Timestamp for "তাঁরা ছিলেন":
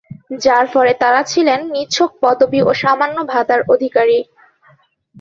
1.01-1.59